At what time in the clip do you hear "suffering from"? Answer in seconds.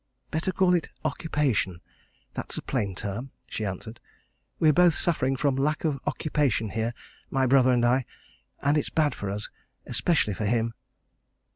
4.95-5.55